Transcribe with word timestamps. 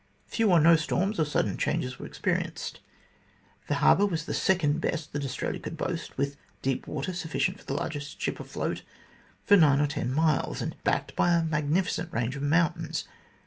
Few 0.25 0.49
or 0.51 0.59
no 0.59 0.75
storms 0.77 1.19
or 1.19 1.25
sudden 1.25 1.57
changes 1.57 1.99
were 1.99 2.07
experienced. 2.07 2.79
The 3.67 3.75
harbour 3.85 4.07
was 4.07 4.25
the 4.25 4.33
second 4.33 4.81
best 4.81 5.13
that 5.13 5.23
Australia 5.23 5.59
could 5.59 5.77
boast, 5.77 6.17
with 6.17 6.37
deep 6.63 6.87
water, 6.87 7.13
sufficient 7.13 7.59
for 7.59 7.65
the 7.65 7.75
largest 7.75 8.19
ship 8.19 8.39
afloat, 8.39 8.81
for 9.45 9.57
nine 9.57 9.79
or 9.79 9.85
ten 9.85 10.11
miles, 10.11 10.59
and 10.59 10.75
backed 10.83 11.15
by 11.15 11.33
a 11.33 11.43
magnificent 11.43 12.11
range 12.11 12.35
of 12.35 12.41
mountains. 12.41 13.03